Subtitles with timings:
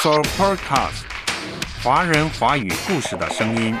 [0.00, 1.02] s o Podcast，
[1.82, 3.74] 华人华语故事的声音。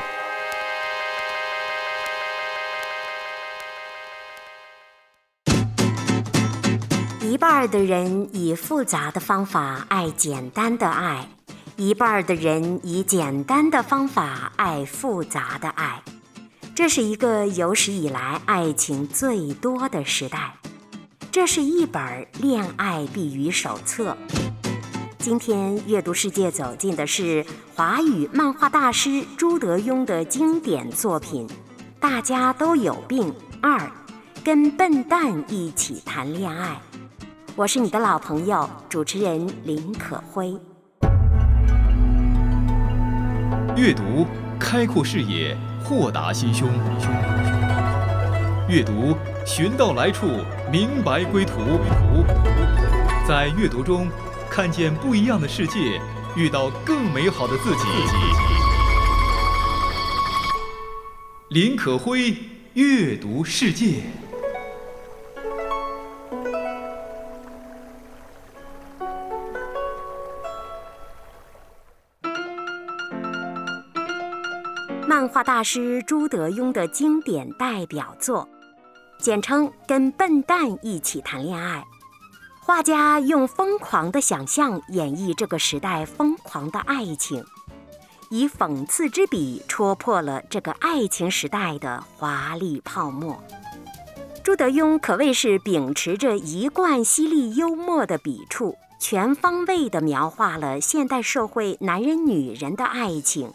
[7.20, 11.28] 一半的人以复杂的方法爱简单的爱，
[11.76, 16.02] 一半的人以简单的方法爱复杂的爱。
[16.74, 20.54] 这是一个有史以来爱情最多的时代。
[21.30, 24.18] 这是一本恋爱避雨手册。
[25.28, 27.44] 今天阅读世界走进的是
[27.76, 31.46] 华语漫画大师朱德庸的经典作品
[32.00, 33.78] 《大家都有病二》，
[34.42, 36.80] 跟笨蛋一起谈恋爱。
[37.56, 40.58] 我是你的老朋友主持人林可辉。
[43.76, 44.26] 阅读
[44.58, 45.54] 开阔视野，
[45.84, 46.66] 豁达心胸。
[48.66, 50.26] 阅读寻到来处，
[50.72, 51.52] 明白归途。
[53.28, 54.08] 在阅读中
[54.60, 56.02] 看见不一样的世界，
[56.34, 57.84] 遇到更美好的自己。
[61.50, 62.36] 林可辉
[62.74, 64.02] 阅读世界。
[75.06, 78.48] 漫画大师朱德庸的经典代表作。
[79.20, 81.84] 简称跟笨蛋一起谈恋爱。
[82.68, 87.42] 画家用疯狂的想象演绎这个时代疯狂的爱情，
[88.28, 93.42] 以讽刺之笔戳破了这个爱情时代的华丽泡沫。
[94.44, 103.50] 朱德庸可谓是秉持着一贯犀利幽默的笔触，全方位地描画了现代社会男人、女人的爱情、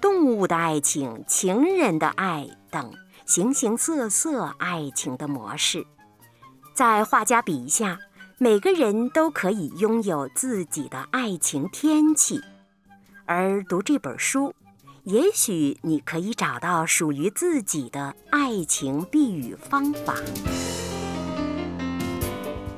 [0.00, 2.92] 动物的爱情、情人的爱等。
[3.26, 5.84] 形形色色爱情的模式，
[6.74, 7.98] 在画家笔下，
[8.42, 12.40] 每个人都可以拥有自己的爱情天气。
[13.24, 14.52] 而读这本书，
[15.04, 20.16] 也许你可以找到属于自己的爱情避雨方法。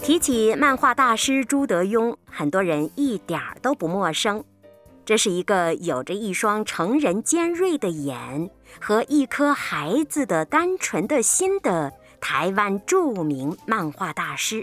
[0.03, 4.45] 提起漫画大师朱德庸，很多人一点儿都不陌生。
[5.07, 8.51] 这是一个有着一双成人尖锐的眼
[8.83, 11.91] 和一颗孩子的单纯的心的
[12.21, 14.63] 台湾著名漫画大师，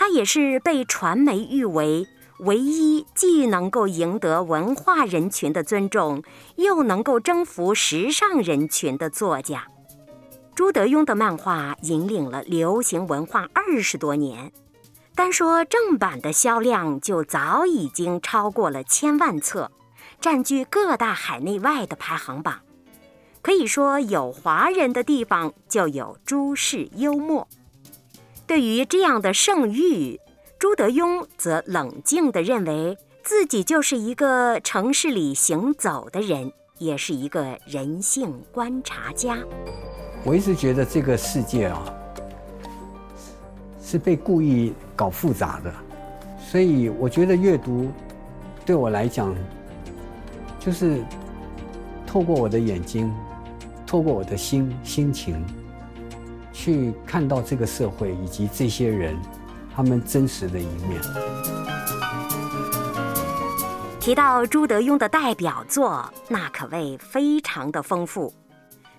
[0.00, 6.22] 他也是被传媒誉为唯一既能够赢得文化人群的尊重，
[6.56, 9.66] 又能够征服时尚人群的作家。
[10.54, 14.50] 朱德庸的漫画引领了流行文化二十多年。
[15.14, 19.70] 单说正版的销量就早已经超过了千万册，
[20.18, 22.60] 占据各大海内外的排行榜。
[23.42, 27.46] 可以说，有华人的地方就有朱氏幽默。
[28.50, 30.20] 对于这样的盛誉，
[30.58, 39.38] 朱德庸则冷静地认为自己就是一个城市里行走的人，也是一个人性观察家。
[40.24, 41.94] 我一直觉得这个世界啊。
[43.80, 45.72] 是被故意搞复杂的，
[46.40, 47.88] 所以我觉得阅读
[48.66, 49.32] 对我来讲，
[50.58, 51.04] 就是
[52.04, 53.14] 透过我的眼睛，
[53.86, 55.40] 透过我的心心情，
[56.62, 59.18] 去看到这个社会以及这些人
[59.74, 61.00] 他们真实的一面。
[63.98, 68.34] 提到朱德庸的代表作，那可谓非常的丰富，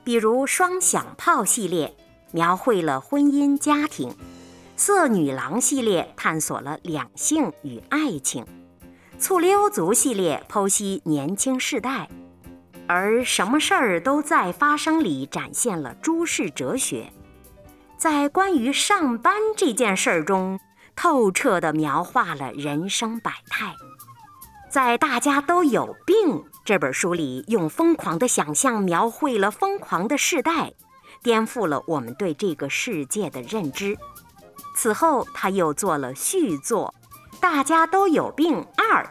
[0.03, 1.95] 比如《双响炮》系列，
[2.31, 4.11] 描绘了婚姻家庭。
[4.75, 8.43] 色女郎系列探索了两性与爱情，
[9.19, 12.09] 醋溜族系列剖析年轻世代，
[12.87, 17.11] 而什么事儿都在发生里展现了诸氏哲学，
[18.01, 20.59] 在关于上班这件事儿中，
[20.95, 23.75] 透彻地描画了人生百态。
[24.71, 30.73] 在大家都有病这本书里，用疯狂的想象描绘了疯狂的世代，
[31.21, 33.95] 颠覆了我们对这个世界的认知。
[34.75, 36.95] 此后，他又做了续作
[37.39, 39.03] 《大家都有病二》，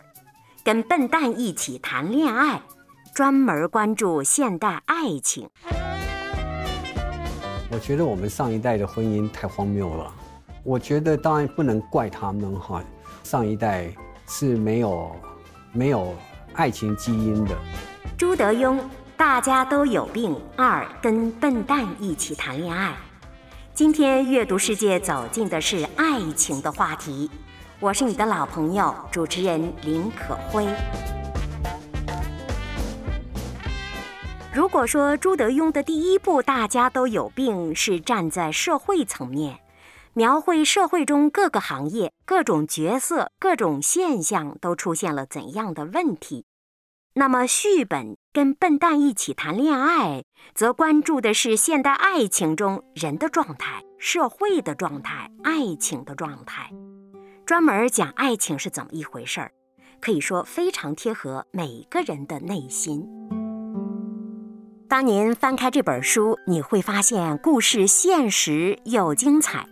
[0.65, 2.61] 跟笨蛋一起谈恋爱，
[3.15, 5.49] 专门关注现代爱情。
[7.73, 10.13] 我觉得我们上一代的婚姻太荒谬了。
[10.65, 12.83] 我觉得当然不能怪他们哈，
[13.23, 13.89] 上一代
[14.27, 15.15] 是没有
[15.73, 16.13] 没有
[16.55, 17.55] 爱情基因的。
[18.19, 18.77] 朱德庸
[19.17, 22.93] 《大家都有病二》，跟笨蛋一起谈恋爱。
[23.73, 27.31] 今天阅读世界走进的是爱情的话题，
[27.79, 30.67] 我是你的老朋友主持人林可辉。
[34.53, 39.61] 如果说朱德庸的第一部《大家都有病》是站在社会层面，
[40.13, 46.47] 描绘社会中各个行业、各种角色、各种现象都出现了怎样的问题。
[47.15, 56.73] 那么，续本跟笨蛋一起谈恋爱，则关注的是现代爱情中人的状态、社会的状态、爱情的状态，
[57.47, 59.53] 专门讲爱情是怎么一回事儿，
[60.01, 63.09] 可以说非常贴合每个人的内心。
[64.91, 69.65] 当您翻开这本书，你会发现故事现实又精彩。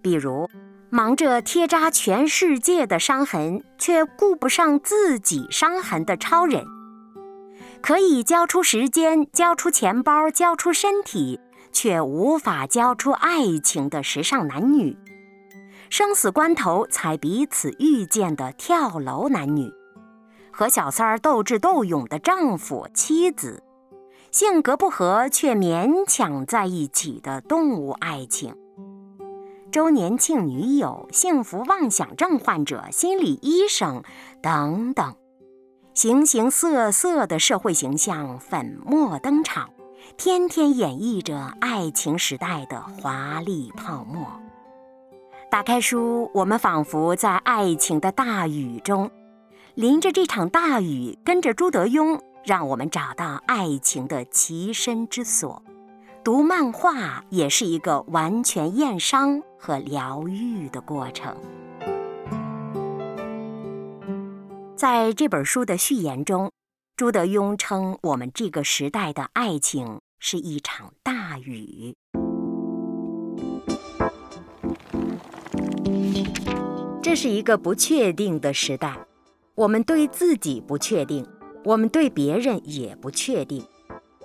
[0.00, 0.48] 比如，
[0.88, 6.62] 忙着贴扎全世界的伤痕，却顾不上自己伤痕的超人；
[7.82, 11.40] 可以交出时间、交出钱包、交出身体，
[11.72, 14.96] 却无法交出爱情的时尚男女；
[15.90, 19.72] 生死关头才彼此遇见的跳楼男女；
[20.52, 23.60] 和小三儿斗智斗勇的丈夫妻子。
[24.32, 28.56] 性格不合却勉强在一起的动物爱情，
[29.70, 34.02] 周年庆女友、幸福妄想症患者、心理医生
[34.42, 35.14] 等等，
[35.92, 39.68] 形形色色的社会形象粉墨登场，
[40.16, 44.26] 天天演绎着爱情时代的华丽泡沫。
[45.50, 49.10] 打开书，我们仿佛在爱情的大雨中，
[49.74, 52.18] 淋着这场大雨，跟着朱德庸。
[52.44, 55.62] 让我们找到爱情的栖身之所。
[56.24, 61.36] 读漫画也是一个完全验伤和疗愈的过程。
[64.76, 66.50] 在这本书的序言中，
[66.96, 71.94] 朱德庸称我们这个时代的爱情是一场大雨。
[77.02, 78.96] 这是一个不确定的时代，
[79.56, 81.26] 我们对自己不确定。
[81.64, 83.64] 我们对别人也不确定，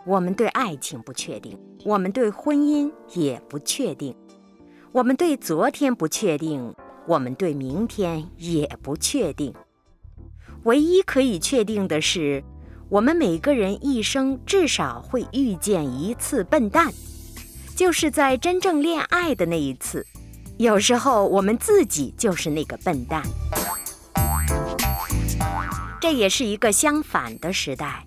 [0.06, 4.16] 我们对爱情不确定，我们对婚姻也不确定，
[4.92, 6.74] 我们对昨天不确定，
[7.08, 9.54] 我们对明天也不确定。
[10.64, 12.44] 唯一可以确定的是，
[12.90, 16.92] 我们每个人一生至少会遇见一次笨蛋，
[17.76, 20.06] 就是在真正恋爱的那一次。
[20.58, 23.22] 有时候我们自己就是那个笨蛋。
[26.00, 28.06] 这也是一个相反的时代，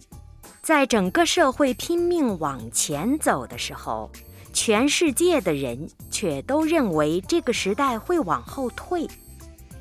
[0.63, 4.11] 在整个社会拼命往前走的时候，
[4.53, 9.09] 全世界的人却都认为这个时代会往后退。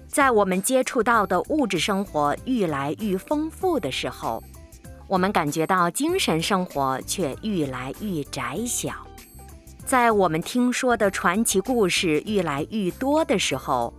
[0.08, 4.44] 在我们接触到的物质生活愈来愈丰富的时候，
[5.08, 8.92] 我们感觉到精神生活却愈来愈窄小。
[9.86, 13.94] 在我们听说的传奇故事愈来愈多的时候，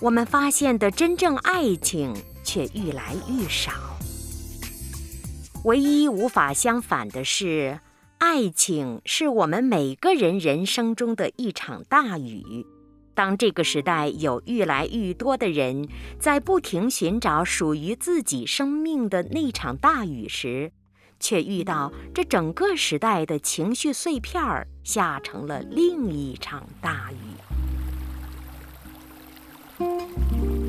[0.00, 2.14] 我们发现的真正爱情。
[2.44, 3.72] 却愈来愈少。
[5.64, 7.80] 唯一无法相反的是，
[8.18, 12.66] 爱情是我们每个人人生中的一场大雨。
[13.14, 15.88] 当这个时代有愈来愈多的人
[16.18, 20.72] 在不停寻找属于自己生命的那场大雨时，
[21.20, 27.12] 却遇到这整个时代的情绪碎片儿下成了另一场大
[29.78, 30.63] 雨。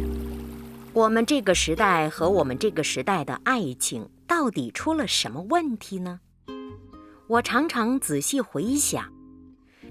[0.96, 6.22] 我们这个时代和我们这个时代的爱情到底出了什么问题呢？
[7.28, 9.12] 我常常仔细回想，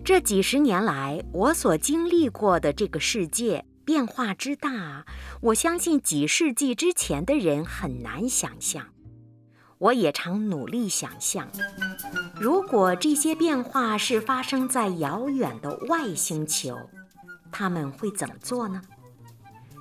[0.03, 5.05] 这几十年来我所经历过的这个世界变化之大，
[5.43, 8.87] 我相信几世纪之前的人很难想象。
[9.77, 11.47] 我也常努力想象，
[12.41, 16.79] 如果这些变化是发生在遥远的外星球，
[17.53, 18.81] 他们会怎么做呢？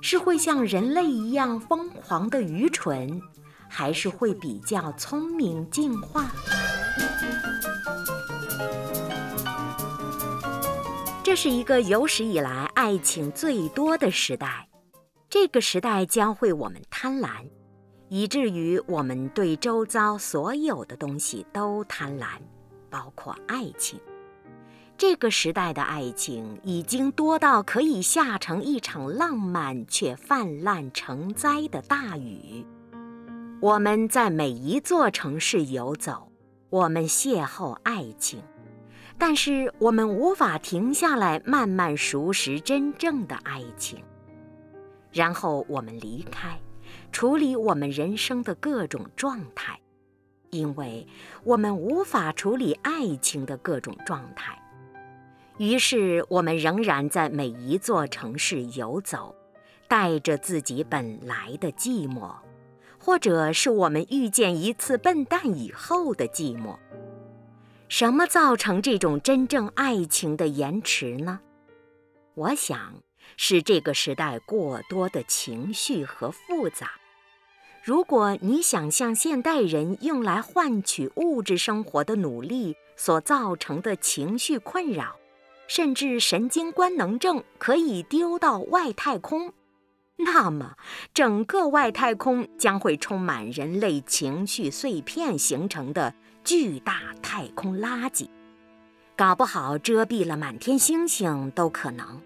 [0.06, 3.22] 是会像人类一样疯狂的愚蠢，
[3.70, 6.26] 还是会比较聪明进化？
[11.22, 14.68] 这是一个有史以来爱情最多的时代，
[15.30, 17.30] 这个时代教会我们贪婪，
[18.10, 22.26] 以至于我们对周遭所有的东西都贪婪，
[22.90, 23.98] 包括爱情。
[24.96, 32.64] 这个时代的爱情已经多到可以下成一场浪漫却泛滥成灾的大雨。
[33.60, 36.30] 我们在每一座城市游走，
[36.70, 38.40] 我们邂逅爱情，
[39.18, 44.00] 但是我们无法停下来慢慢熟识真正的爱情。
[45.10, 46.56] 然后我们离开，
[47.10, 49.80] 处理我们人生的各种状态，
[50.50, 51.04] 因为
[51.42, 54.56] 我们无法处理爱情的各种状态。
[55.58, 59.34] 于是，我们仍然在每一座城市游走，
[59.86, 62.34] 带着自己本来的寂寞，
[62.98, 66.76] 或者是我们遇见一次笨蛋以后的寂寞。
[67.88, 71.38] 什么造成这种真正爱情的延迟呢？
[72.34, 72.94] 我想
[73.36, 76.90] 是这个时代过多的情绪和复杂。
[77.84, 85.14] 如果你想象现代人用来换取物质生活的努力所造成的情绪困扰，
[85.66, 89.52] 甚至神经官能症可以丢到外太空，
[90.16, 90.76] 那么
[91.12, 98.28] 整个外太空将会充满人类情绪碎片形成的巨大太空垃圾，
[99.16, 102.20] 搞不好遮蔽了满天星星都可能。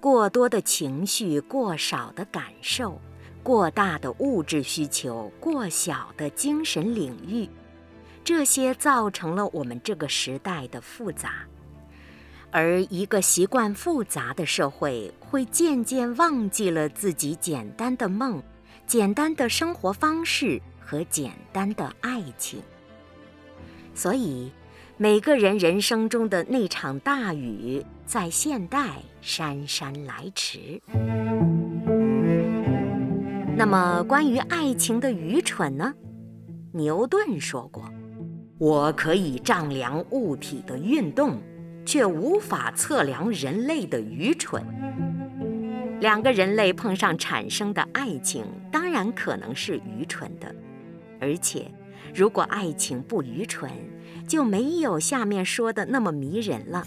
[0.00, 3.00] 过多的情绪，过少的感受。
[3.44, 7.48] 过大的物质需求，过小的精神领域，
[8.22, 11.44] 这些造成了我们这个时代的复杂。
[12.52, 18.42] 而一个习惯复杂的社会，会渐渐忘记了自己简单的梦、
[18.86, 22.60] 简单的生活方式和简单的爱情。
[23.94, 24.52] 所以，
[24.98, 30.80] 每个人人生中的那场大雨，在现代姗姗来迟。
[33.56, 35.94] 那么，关于爱情的愚蠢呢？
[36.72, 37.84] 牛顿说过
[38.58, 41.38] ：“我可以丈量物体的运动，
[41.84, 44.64] 却无法测量人类的愚蠢。”
[46.00, 50.52] 两个人类碰上产生的爱情，当然可能是愚蠢的。
[51.20, 51.70] 而且，
[52.12, 53.70] 如果爱情不愚蠢，
[54.26, 56.84] 就没有下面说的那么迷人了。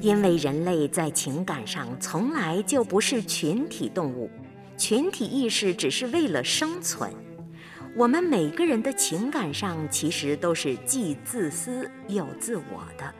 [0.00, 4.30] 因为人类在情感上从来就不是群体动物。
[4.76, 7.10] 群体意识只是为了生存，
[7.96, 13.12] 我们每个人的情感上其实都是既自私又自我的，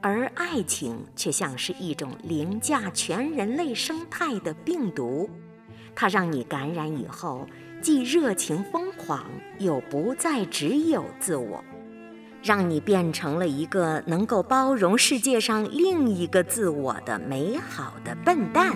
[0.00, 5.28] 而爱情却像是一种凌驾全人类生态的病毒，
[5.94, 7.46] 它让你感染以后
[7.82, 9.24] 既热情疯狂，
[9.58, 11.64] 又不再只有自我，
[12.42, 18.72] 让你变成了一个能够包容世界上另一个自我的美好的笨蛋。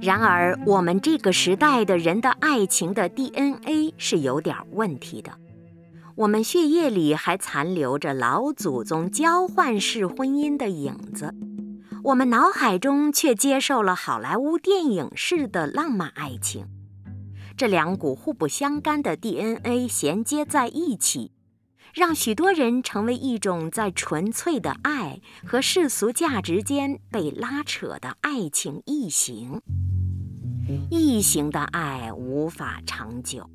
[0.00, 5.32] 然而，我们这个时代的人的爱情的 DNA 是有点问题的。
[6.16, 11.34] 我们血液里还残留着老祖宗交换式婚姻的影子，
[12.04, 16.68] 我们脑海中却接受了好莱坞电影式的浪漫爱情。
[17.56, 21.32] 这两股互不相干的 DNA 衔接在一起，
[21.92, 29.60] 让许多人成为一种在纯粹的爱和世俗价值间被拉扯的爱情异形。
[30.90, 33.50] 异形的爱无法长久。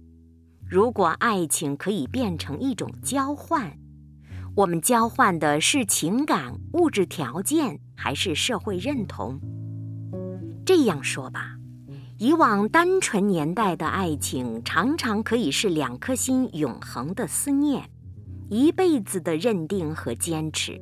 [0.69, 3.75] 如果爱情可以变成一种交换，
[4.55, 9.39] 我们交换的是情感、物质条件，还是社会认同？
[10.63, 11.55] 这样说吧，
[12.19, 17.89] 以往单纯年代的爱情，常常可以是两颗心永恒的思念，
[18.47, 20.79] 一辈子的认定和坚持。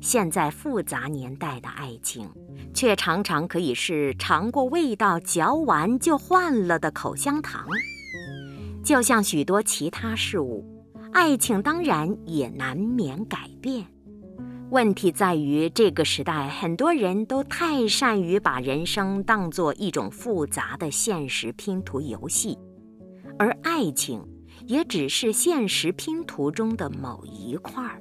[0.00, 2.30] 现在复杂年代的爱情，
[2.72, 7.66] 却常常可以是尝过味道、嚼完就换了的口香糖。
[8.82, 10.64] 就像许多其他事物，
[11.12, 13.86] 爱情当然也难免改变。
[14.70, 22.56] 问题在于，这个时代很多人都太善于把人生当作一种复杂的现实拼图游戏，
[23.38, 24.24] 而爱情
[24.66, 28.00] 也只是现实拼图中的某一块儿。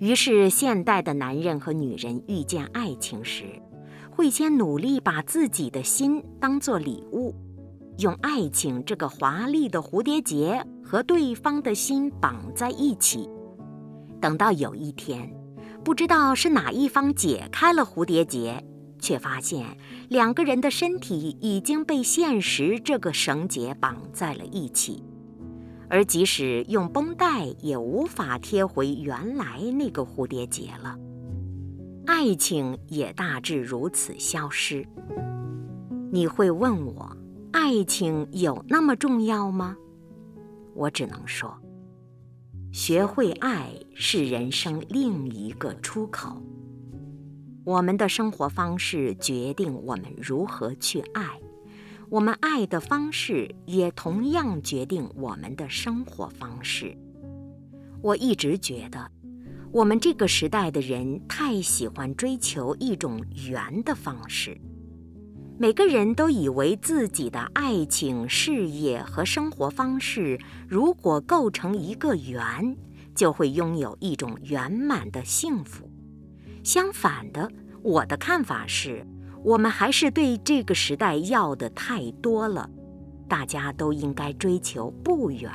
[0.00, 3.44] 于是，现代的男人和女人遇见爱情时，
[4.10, 7.34] 会先努力把自己的心当作礼物，
[7.98, 13.28] 用爱情这个华丽的蝴蝶结和对方的心绑在一起。
[14.20, 15.28] 等到有一天，
[15.84, 18.64] 不知道是哪一方解开了蝴蝶结，
[19.00, 19.76] 却发现
[20.08, 25.02] 两个人的身体已经被现实这个绳结绑在了一起。
[25.90, 30.96] 而即使用绷带，也无法贴回原来那个蝴蝶结了。
[32.06, 34.86] 爱情也大致如此消失。
[36.12, 37.16] 你会问我，
[37.60, 39.76] 爱情有那么重要吗？
[40.76, 41.52] 我只能说，
[42.70, 46.40] 学会爱是人生另一个出口。
[47.64, 51.40] 我们的生活方式决定我们如何去爱。
[52.08, 56.96] 我们爱的方式也同样决定我们的生活方式。
[58.00, 59.10] 我一直觉得，
[59.72, 64.56] 我们这个时代的人太喜欢追求一种圆的方式。
[65.60, 70.38] 每个人都以为自己的爱情、事业和生活方式
[70.68, 72.76] 如果构成一个圆，
[73.12, 75.90] 就会拥有一种圆满的幸福。
[76.62, 77.50] 相反的，
[77.82, 79.04] 我的看法是。
[79.44, 82.68] 我们还是对这个时代要的太多了，
[83.28, 85.50] 大家都应该追求不圆，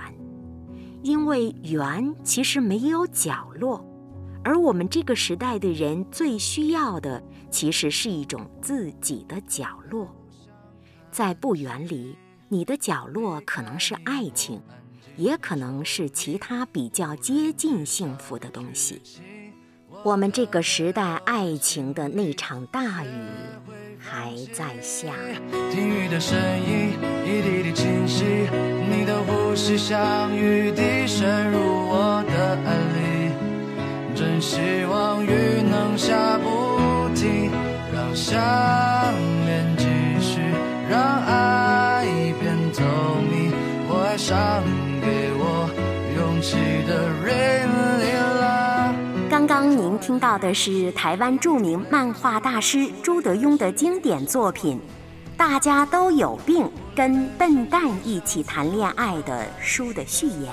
[1.02, 3.86] 因为圆其实没有角落，
[4.44, 10.08] 而我们这个时代的人最需要的，其实是一种自己的角落。
[11.12, 12.18] 在不远里，
[12.50, 14.62] 你的角落可能是爱情，
[15.16, 19.02] 也可能是其他比较接近幸福的东西。
[20.04, 23.10] 我们这个时代，爱情的那场大雨
[23.98, 25.14] 还在下。
[25.72, 28.26] 听雨的声音一滴滴清晰，
[28.90, 32.33] 你的呼吸像雨滴渗入我的。
[34.44, 37.50] 希望雨能下不停，
[37.94, 38.36] 让想
[39.46, 39.86] 念继
[40.20, 40.42] 续，
[40.90, 42.06] 让爱
[42.42, 42.84] 变透
[43.32, 43.54] 明。
[43.88, 44.62] 我爱上
[45.00, 45.70] 给我
[46.18, 47.70] 勇气的人。
[49.30, 54.78] 刚刚您听到的是台湾著名漫画大师朱德庸的经典作品
[55.38, 60.52] 《大家都有病，跟笨蛋一起谈恋爱》的书的序言。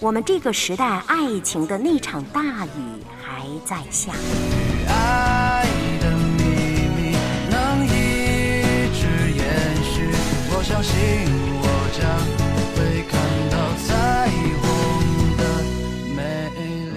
[0.00, 4.12] 我们这个时代，爱情的那场大雨还在下。
[4.86, 5.66] 爱
[6.00, 6.44] 的秘
[6.94, 7.16] 密
[7.50, 7.88] 能一
[8.94, 10.08] 直延续，
[10.50, 10.94] 我相信
[11.60, 11.66] 我
[11.98, 12.00] 将
[12.76, 13.18] 会看
[13.50, 14.30] 到彩
[14.62, 14.66] 虹
[15.36, 15.42] 的
[16.14, 16.18] 美
[16.94, 16.96] 丽。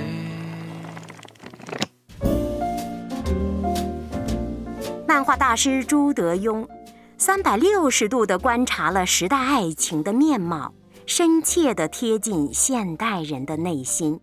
[5.08, 6.68] 漫画大师朱德庸，
[7.18, 10.72] 三百六十度地观察了时代爱情的面貌。
[11.06, 14.20] 深切地贴近现代人的内心。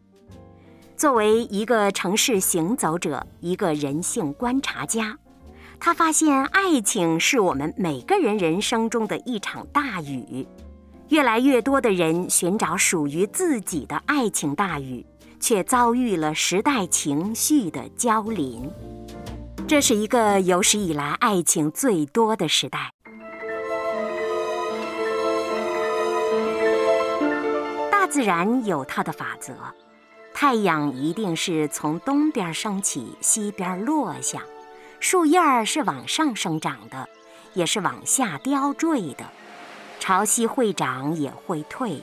[0.97, 5.16] 作为一个城市行走者，一个人性观察家，
[5.78, 10.47] 他发现爱情是我们每个人人生中的一场大雨。
[11.08, 15.06] 越来越多的人寻找属于自己的爱情大雨，
[15.40, 18.68] 却遭遇了时代情绪的交临。
[19.66, 22.92] 这是一个有史以来爱情最多的时代。
[28.09, 29.55] 自然有它的法则，
[30.33, 34.41] 太阳一定是从东边升起，西边落下；
[34.99, 37.09] 树叶儿是往上生长的，
[37.55, 39.25] 也是往下凋坠的；
[40.00, 42.02] 潮汐会涨也会退，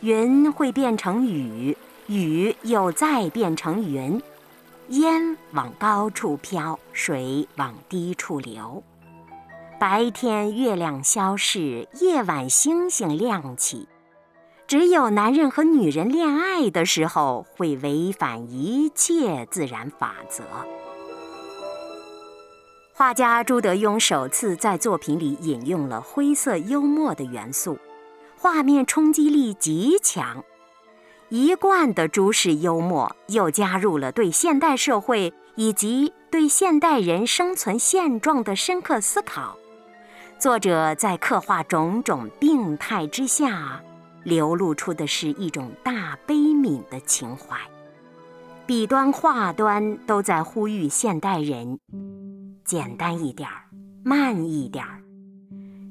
[0.00, 4.20] 云会变成雨，雨又再变成云，
[4.88, 8.82] 烟往高处飘，水往低处流。
[9.78, 13.86] 白天月亮消逝，夜晚星星亮起。
[14.66, 20.42] 只有男人和女人恋爱的时候，会违反一切自然法则。
[22.92, 27.78] 画家朱德庸首次在作品里引用了灰色幽默的元素，
[28.36, 30.42] 画面冲击力极强。
[31.28, 39.56] 一贯的朱式幽默又加入了对现代社会以及对现代人生存现状的深刻思考。
[40.38, 43.80] 作者在刻画种种病态之下。
[44.26, 47.56] 流露出的是一种大悲悯的情怀，
[48.66, 51.78] 笔端画端都在呼吁现代人：
[52.64, 53.62] 简单一点儿，
[54.02, 55.00] 慢一点儿。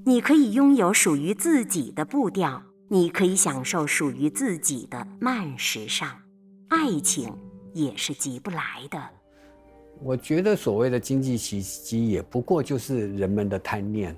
[0.05, 6.09] 你可以拥有属于自己的步调，你可以享受属于自己的慢时尚。
[6.67, 7.33] 爱情
[7.73, 9.01] 也是急不来的。
[10.03, 14.13] 我觉得所谓的经济奇迹，也不过就是人们的贪念。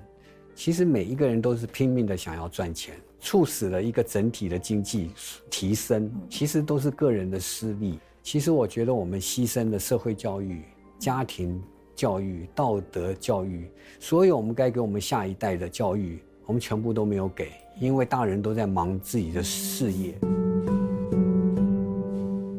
[0.56, 3.00] 其实每一个人都是拼命的想要赚钱。
[3.20, 5.10] 促使了一个整体的经济
[5.50, 7.98] 提升，其实都是个人的私利。
[8.22, 10.62] 其实我觉得我们牺牲的社会教育、
[10.98, 11.62] 家庭
[11.96, 17.50] 教育、道德教育，所有我们该给我们下一代的教育，我们全部都没有给，
[17.80, 20.14] 因为大人都在忙自己的事业。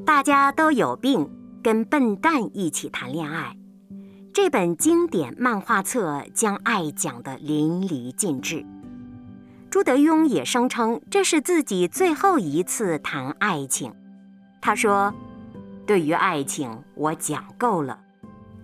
[0.05, 1.29] 大家都有病，
[1.63, 3.55] 跟笨蛋一起谈恋爱。
[4.33, 8.65] 这本经典漫画册将爱讲得淋漓尽致。
[9.69, 13.93] 朱德庸也声称这是自己最后一次谈爱情。
[14.59, 15.13] 他说
[15.85, 17.99] ：“对于爱情，我讲够了，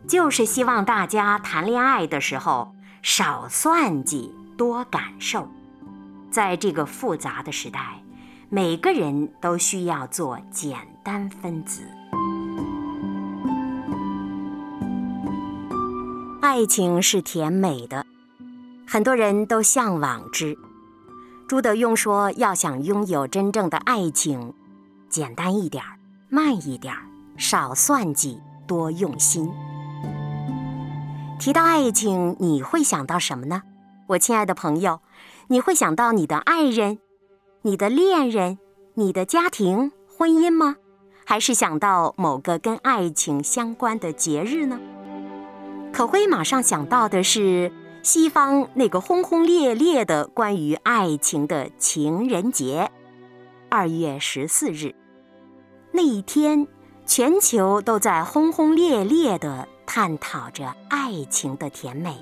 [0.07, 5.47] 就是希望大家谈恋爱的时候少算计，多感受。
[6.31, 8.01] 在这个复杂的时代，
[8.49, 11.83] 每个人都需要做简单分子。
[16.41, 18.03] 爱情是甜美的，
[18.87, 20.57] 很多人都向往之。”
[21.47, 24.55] 朱德庸说：“要想拥有真正的爱情，
[25.09, 27.03] 简单一点儿，慢一点儿，
[27.37, 29.51] 少算计，多用心。”
[31.39, 33.61] 提到爱情，你会想到什么呢？
[34.07, 35.01] 我亲爱的朋友，
[35.49, 36.97] 你会想到你的爱人、
[37.61, 38.57] 你的恋人、
[38.95, 40.77] 你的家庭、婚姻吗？
[41.27, 44.79] 还是想到某个跟爱情相关的节日呢？
[45.93, 47.71] 可会马上想到的是。
[48.05, 52.91] 西方那个轰轰烈烈的关于爱情的情人节，
[53.67, 54.93] 二月十四日
[55.91, 56.67] 那一天，
[57.07, 62.15] 全球都在轰轰烈烈地探讨着爱情的甜美。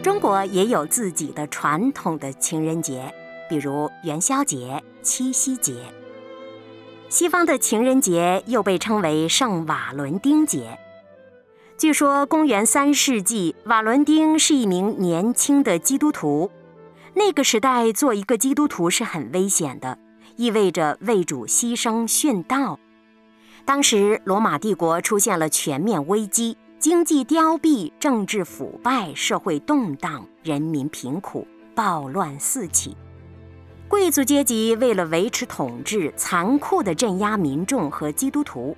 [0.00, 3.12] 中国也有自己的传统的情人节，
[3.48, 5.74] 比如元宵节、七夕节。
[7.08, 10.78] 西方的情人节又被称为圣瓦伦丁节。
[11.84, 16.50] 据说，公元三世纪，瓦伦丁是一名年轻的基督徒。
[17.12, 19.98] 那个时代，做一个基督徒是很危险的，
[20.36, 22.80] 意味着为主牺牲殉道。
[23.66, 26.56] 当时，罗马帝国出现了全面危机。
[26.78, 32.96] 经济凋敝，政治腐败，社会动荡，人民贫苦，暴乱四起。
[33.88, 38.74] 贵族阶级为了维持统治，残酷地镇压民众和基督徒。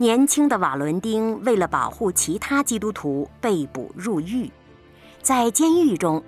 [0.00, 4.48] 年轻的瓦伦丁为了保护其他基督徒，被捕入狱。
[5.22, 6.22] 在监狱中，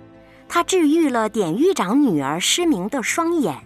[0.49, 3.57] 他治愈了典狱长女儿失明的双眼，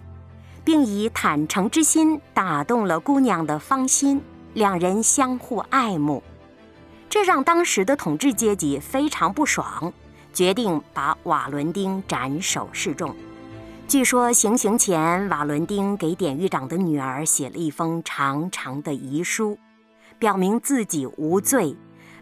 [0.64, 4.22] 并以坦诚之心打动了姑娘的芳心，
[4.54, 6.22] 两人相互爱慕。
[7.10, 9.92] 这让当时的统治阶级非常不爽，
[10.32, 13.12] 决定把瓦伦丁斩首示众。
[13.88, 19.58] 据说行刑前，瓦伦丁给典狱长的女儿写了一封长长的遗书，
[20.18, 21.76] 表明自己无罪，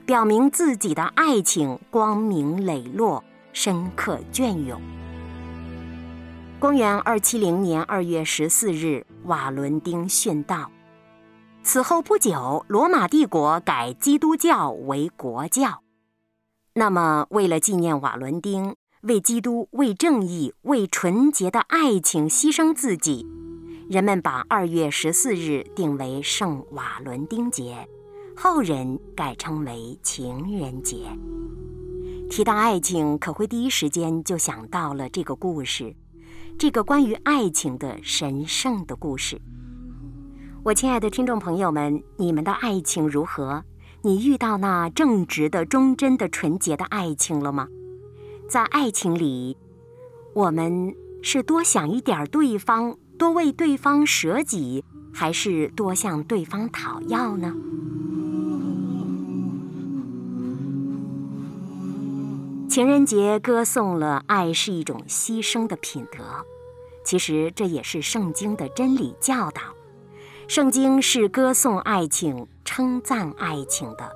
[0.05, 4.81] 表明自己的爱情光明磊落、深刻隽永。
[6.59, 10.71] 公元二七零年二月十四日，瓦伦丁殉道。
[11.63, 15.83] 此后不久，罗马帝国改基督教为国教。
[16.75, 23.27] 那么，为了纪念瓦伦丁为基督、为正义、为纯洁的爱情牺牲自己，
[23.89, 27.87] 人们把二月十四日定为圣瓦伦丁节，
[28.35, 30.97] 后人改称为情人节。
[32.31, 35.95] 提到爱情，可会第一时间就想到了这个故事，
[36.59, 39.39] 这个关于爱情的神圣的故事。
[40.63, 43.63] 我亲爱的听众朋友们，你们的爱情如何？
[44.01, 47.69] 你遇到那正直的、忠贞的、纯洁的爱情了吗？
[48.49, 49.59] 在爱情里，
[50.33, 57.55] 我们是多想一点对方，多为对方舍己，还是多向对方讨要呢？
[62.69, 66.45] 情人节歌颂了爱是一种牺牲的品德，
[67.05, 69.63] 其实这也是圣经的真理教导。
[70.49, 74.11] 圣经是歌颂爱情、称赞爱情的。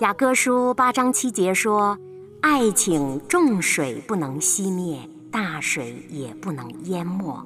[0.00, 1.96] 雅歌书八章七节说
[2.42, 7.40] ：“爱情重水不能熄灭，大水也不能淹没。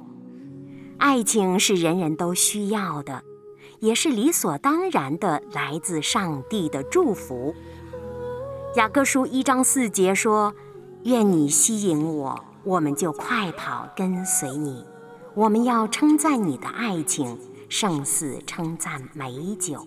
[0.99, 3.23] 爱情是人人都需要的，
[3.79, 7.55] 也是理所当然的来自上帝的祝福。”
[8.77, 10.53] 雅各书一章四节说
[11.03, 14.85] ：“愿你吸引我，我们就快跑跟随你。
[15.33, 17.37] 我们要称赞你的爱情。”
[17.69, 19.85] 胜似称赞美酒，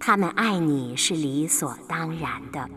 [0.00, 2.68] 他们爱你是理所当然的。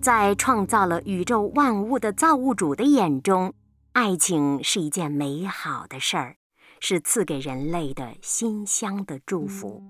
[0.00, 3.52] 在创造了宇宙万物的造物主的眼中，
[3.96, 6.36] 爱情是一件美好的事儿，
[6.80, 9.82] 是赐给人类的馨香的祝福。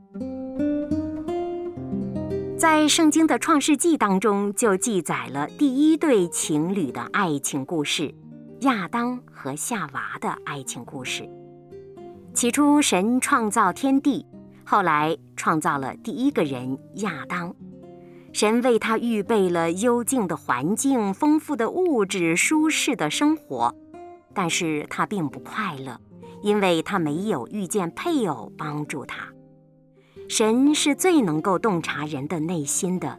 [2.56, 8.14] 在圣经的创世纪当中，就记载了第一对情侣的爱情故事——
[8.62, 11.28] 亚当和夏娃的爱情故事。
[12.32, 14.24] 起初，神创造天地，
[14.64, 17.52] 后来创造了第一个人亚当。
[18.32, 23.74] 神为他预备了幽静的环境、丰富的物质、舒适的生活，
[24.36, 25.98] 但是他并不快乐，
[26.42, 29.32] 因为他没有遇见配偶帮助他。
[30.28, 33.18] 神是最能够洞察人的内心的，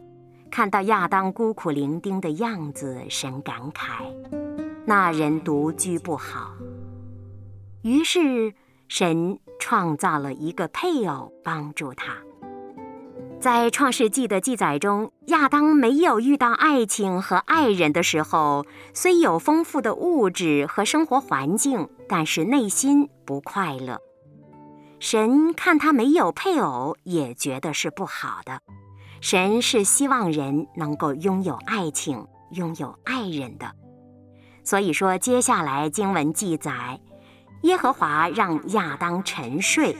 [0.50, 4.04] 看到亚当孤苦伶仃的样子，神感慨：
[4.86, 6.52] 那人独居不好。
[7.82, 8.54] 于是。
[8.90, 12.16] 神创造了一个配偶帮助他。
[13.40, 24.00] 在创世纪的记载中，亚当没有遇到爱情和爱人的时候，虽有丰富的物质和生活环境，但是内心不快乐。
[24.98, 28.60] 神看他没有配偶，也觉得是不好的。
[29.20, 33.70] 神是希望人能够拥有爱情，拥有爱人的。
[34.64, 36.98] 所以说，接下来经文记载。
[37.62, 39.96] 耶和华让亚当沉睡，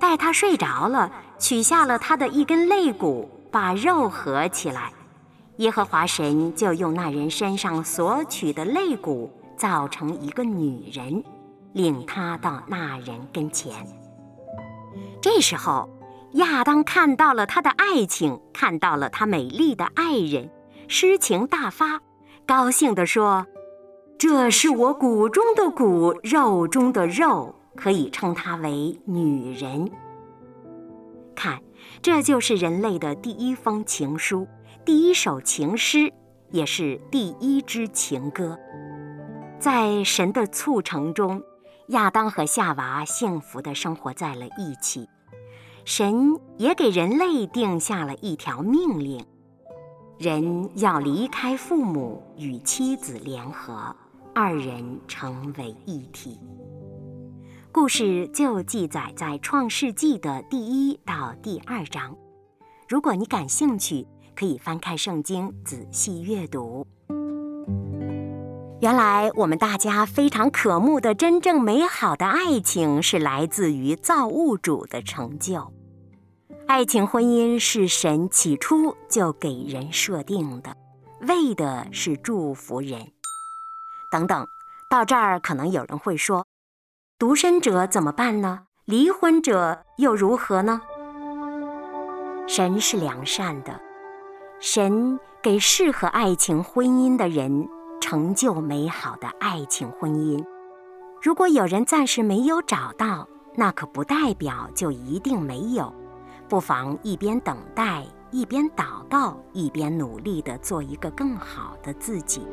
[0.00, 4.92] 待他睡着了，取下了他的一根肋骨，把肉合起来。
[5.56, 11.24] 耶和华神就用那人身上所取的肋骨造成一个女人，
[11.72, 13.72] 领他到那人跟前。
[15.20, 15.88] 这时候，
[16.34, 20.50] 亚当看到了他的爱情，看到了他美丽的爱人，
[20.88, 22.00] 诗情大发，
[22.46, 23.46] 高兴地说。
[24.18, 29.90] 这是我骨中的骨，肉中的肉，可以称她为女人。
[31.34, 31.62] 看，
[32.02, 34.46] 这就是人类的第一封情书，
[34.84, 36.12] 第一首情诗，
[36.50, 38.58] 也是第一支情歌。
[39.58, 41.42] 在神的促成中，
[41.88, 45.08] 亚当和夏娃幸福地生活在了一起。
[45.84, 49.24] 神也给人类定下了一条命令：
[50.18, 53.94] 人要离开父母，与妻子联合，
[54.34, 56.38] 二人成为一体。
[57.72, 62.16] 故事就记载在《创世纪》的第一到第二章。
[62.88, 64.04] 如果你感兴趣，
[64.34, 66.84] 可以翻开圣经仔细阅读。
[68.80, 75.72] 原来我们大家非常渴慕的真正美好的爱情，是来自于造物主的成就。
[76.66, 80.76] 爱情婚姻是神起初就给人设定的，
[81.20, 83.12] 为的是祝福人。
[84.10, 84.48] 等等，
[84.88, 86.44] 到这儿可能有人会说。
[87.20, 88.60] 独身者怎么办呢？
[88.86, 90.80] 离婚者又如何呢？
[92.48, 93.78] 神是良善的，
[94.58, 97.68] 神给适合爱情婚姻的人
[98.00, 100.42] 成就美好的爱情婚姻。
[101.20, 105.92] 如果有人暂时没有找到，那可不代表就一定没有。
[106.48, 112.46] 不妨一边等待，一边祷告，一边努力地做一个更好的自己。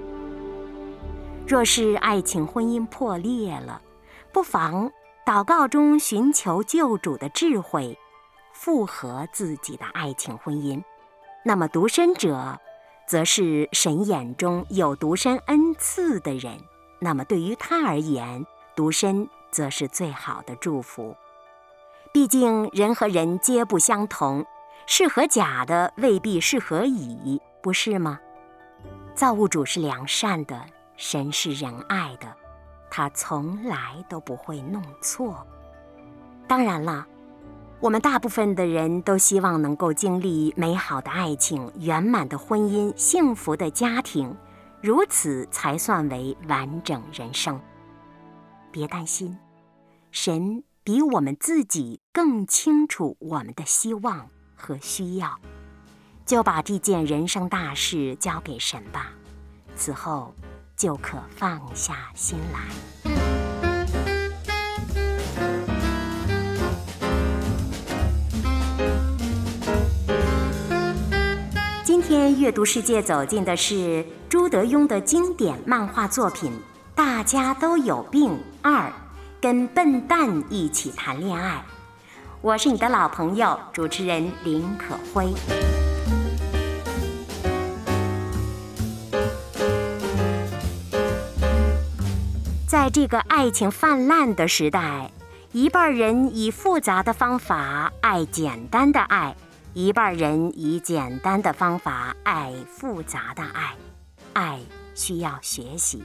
[1.48, 3.82] 若是爱情婚姻破裂了，
[4.38, 4.92] 不妨
[5.26, 7.98] 祷告中寻求救主的智慧，
[8.54, 10.80] 复合自己的爱情婚姻。
[11.44, 12.60] 那么独身者，
[13.08, 16.56] 则是神眼中有独身恩赐的人。
[17.00, 18.46] 那么对于他而言，
[18.76, 21.16] 独身则是最好的祝福。
[22.14, 24.46] 毕竟人和人皆不相同，
[24.86, 28.20] 适合甲的未必适合乙，不是吗？
[29.16, 30.64] 造物主是良善的，
[30.96, 32.37] 神是仁爱的。
[32.98, 35.46] 他从来都不会弄错。
[36.48, 37.06] 当然了，
[37.80, 44.36] 我们大部分的人都希望能够经历美好的爱情、圆满的婚姻、幸福的家庭，
[44.82, 47.62] 如此才算为完整人生。
[48.72, 49.38] 别担心，
[50.10, 55.40] 神比我们自己更清楚我们的希望和需要，
[56.26, 59.12] 就把这件人生大事交给神吧。
[59.76, 60.34] 此后。
[60.78, 62.60] 就可放下心来。
[71.84, 76.52] 今天阅读世界走进的是朱德庸的经典漫画作品
[76.94, 78.88] 《大家都有病二》，
[79.42, 81.66] 跟笨蛋一起谈恋爱。
[82.40, 85.34] 我是你的老朋友主持人林可辉。
[92.68, 95.10] 在这个爱情泛滥的时代，
[95.54, 99.34] 一半人以复杂的方法爱简单的爱，
[99.74, 103.74] 一半人以简单的方法爱复杂的爱。
[104.34, 104.60] 爱
[104.94, 106.04] 需要学习，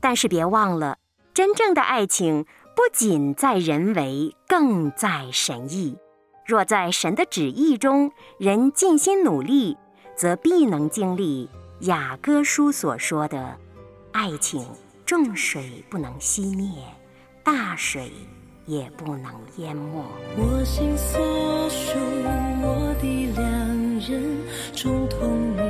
[0.00, 0.96] 但是别忘了，
[1.34, 5.98] 真正的爱情不仅在人为，更在神意。
[6.46, 9.76] 若在神的旨意中，人尽心努力，
[10.16, 13.58] 则必能经历雅歌书所说的
[14.12, 14.66] 爱情。
[15.10, 16.70] 重水不能熄灭，
[17.42, 18.12] 大水
[18.64, 20.04] 也不能淹没。
[20.36, 21.98] 我心所属，
[22.62, 23.42] 我的良
[23.98, 24.38] 人，
[24.72, 25.69] 重同于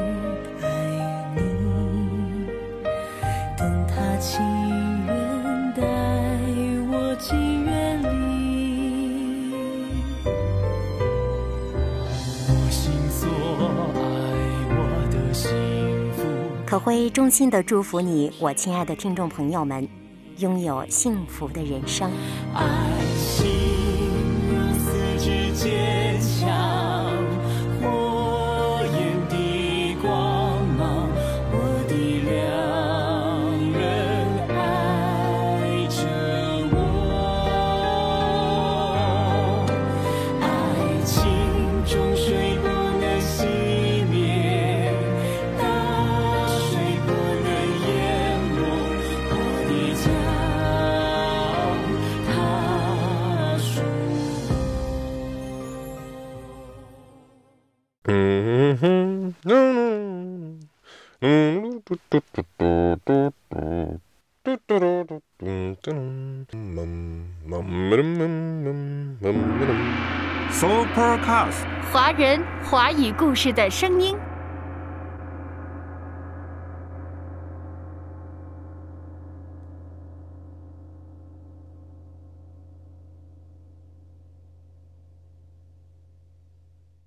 [16.82, 19.86] 会衷心的祝福你，我亲爱的听众朋友们，
[20.38, 22.10] 拥有幸福的人生。
[72.70, 74.16] 华语故事的声音。